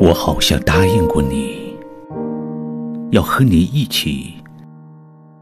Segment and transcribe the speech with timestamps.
[0.00, 1.76] 我好像答应过你，
[3.10, 4.32] 要和你一起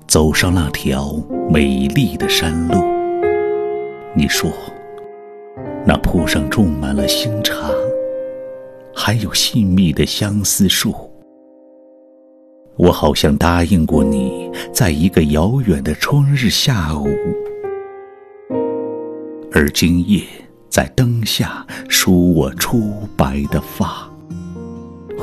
[0.09, 1.15] 走上那条
[1.49, 2.75] 美丽的山路。
[4.17, 4.51] 你说，
[5.87, 7.71] 那坡上种满了新茶，
[8.93, 10.93] 还有细密的相思树。
[12.77, 17.07] 我好像答应过你，在一个遥远的春日下午，
[19.53, 20.25] 而今夜
[20.69, 24.08] 在灯下梳我初白的发。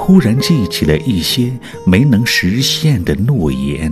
[0.06, 1.52] 忽然记起了一些
[1.84, 3.92] 没能实现的诺言，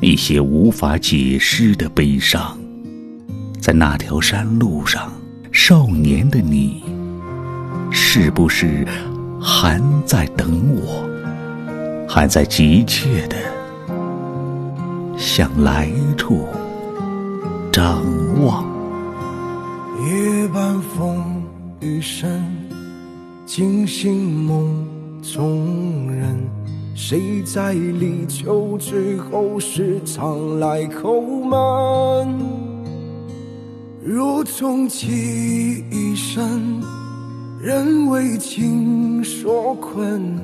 [0.00, 2.58] 一些无法解释的悲伤。
[3.60, 5.12] 在那条山路上，
[5.52, 6.82] 少年的你，
[7.90, 8.86] 是不是
[9.38, 11.06] 还在等我？
[12.08, 13.36] 还在急切的
[15.18, 16.48] 向来处
[17.70, 18.02] 张
[18.42, 18.64] 望？
[20.06, 21.42] 夜半风
[21.80, 22.42] 雨声，
[23.44, 24.93] 惊醒梦。
[25.32, 26.36] 中人，
[26.94, 32.38] 谁在立秋之后时常来叩门？
[34.04, 36.82] 如终其一生，
[37.58, 40.38] 人为情所困，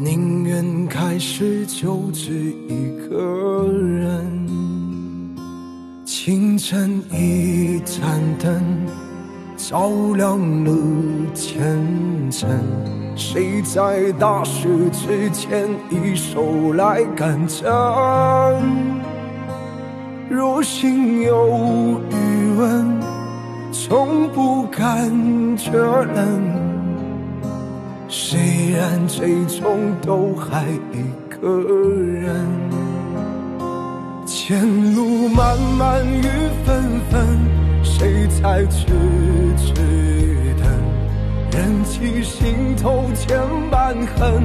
[0.00, 4.48] 宁愿开始就只一个人。
[6.04, 9.07] 清晨一盏灯。
[9.58, 10.72] 照亮了
[11.34, 11.60] 前
[12.30, 12.48] 程，
[13.16, 17.66] 谁在大事之前一手来干成？
[20.30, 23.00] 若心有余温，
[23.72, 25.10] 从不感
[25.56, 26.40] 觉冷。
[28.08, 28.38] 虽
[28.70, 32.46] 然最终都还一个人，
[34.24, 36.22] 前路漫漫雨
[36.64, 37.67] 纷纷。
[37.98, 38.86] 谁在痴
[39.56, 39.74] 痴
[40.56, 40.64] 等？
[41.50, 43.36] 忍起心头千
[43.70, 44.40] 般恨，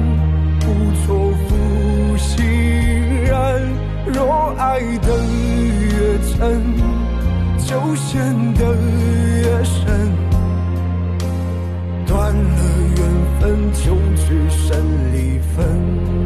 [0.58, 0.66] 不
[1.06, 3.72] 做负心人。
[4.12, 5.06] 若爱得
[5.86, 6.60] 越真，
[7.58, 8.74] 就陷得
[9.40, 10.10] 越深。
[12.06, 12.60] 断了
[12.96, 13.00] 缘
[13.38, 14.76] 分，就只剩
[15.12, 16.23] 离分。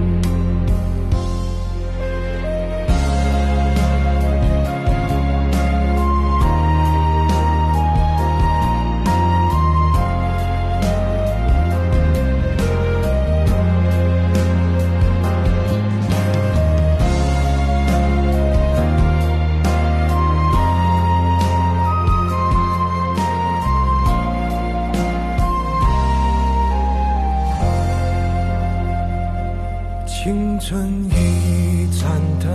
[30.76, 32.46] 一盏灯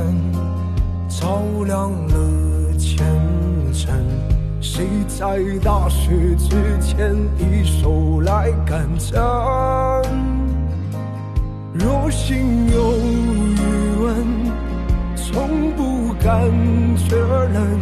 [1.10, 3.04] 照亮了前
[3.74, 3.92] 程。
[4.62, 9.20] 谁在大雪之前一手来干成？
[11.74, 13.58] 若心有余
[14.04, 14.16] 温，
[15.16, 16.50] 从不感
[16.96, 17.80] 觉冷。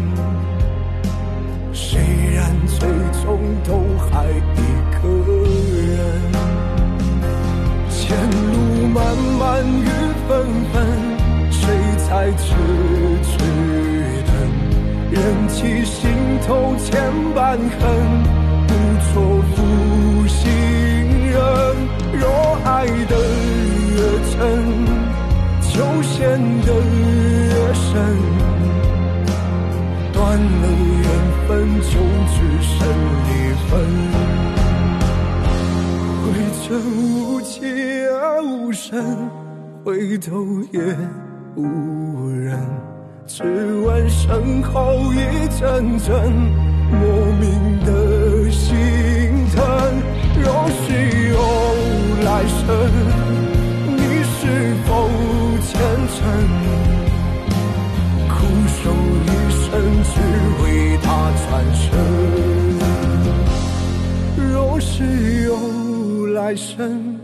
[16.47, 16.90] 头千
[17.34, 17.79] 般恨，
[18.68, 18.69] 不
[19.13, 19.16] 做
[19.52, 19.56] 负
[20.28, 20.40] 心
[21.29, 21.35] 人。
[22.13, 22.24] 若
[22.66, 23.16] 爱得
[23.91, 23.96] 越
[24.31, 24.40] 真，
[25.72, 26.18] 就陷
[26.62, 27.90] 得越深。
[30.13, 30.63] 断了
[31.01, 31.06] 缘
[31.47, 31.50] 分，
[31.81, 31.94] 就
[32.31, 32.69] 只剩
[33.28, 33.30] 离
[33.68, 33.72] 分。
[36.24, 36.25] 回
[36.62, 37.50] 尘无迹
[38.07, 38.85] 而无声。
[39.84, 40.30] 回头
[40.72, 40.80] 也
[41.56, 42.56] 无人，
[43.44, 45.18] 只闻身后一
[45.59, 46.31] 阵阵
[46.91, 47.02] 莫
[47.40, 47.50] 名
[47.84, 47.90] 的
[48.52, 48.69] 心
[49.56, 49.57] 疼。
[50.44, 50.84] 若是
[51.29, 51.35] 有
[52.24, 52.68] 来生，
[53.97, 54.40] 你是
[54.85, 54.90] 否
[55.63, 55.72] 虔
[56.13, 56.19] 诚，
[58.30, 58.31] 苦
[58.68, 58.80] 守
[59.25, 59.66] 一生
[60.03, 60.13] 只
[60.63, 60.63] 为
[61.01, 61.06] 他
[61.50, 61.81] 转身？
[64.51, 64.94] 若是
[65.45, 65.50] 有
[66.33, 67.18] 来生。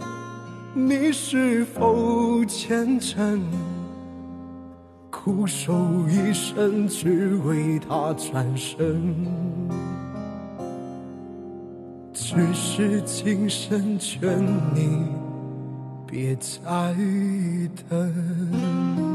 [0.73, 3.41] 你是否虔诚，
[5.27, 5.73] 苦守
[6.07, 9.27] 一生，只为他转身？
[12.13, 14.41] 只是今生劝
[14.73, 15.05] 你
[16.07, 16.95] 别再
[17.89, 19.06] 等。